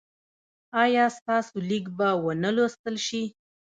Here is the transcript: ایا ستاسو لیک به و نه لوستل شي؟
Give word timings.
ایا 0.83 1.05
ستاسو 1.17 1.55
لیک 1.69 1.85
به 1.97 2.09
و 2.23 2.25
نه 2.43 2.49
لوستل 2.55 2.95
شي؟ 3.05 3.23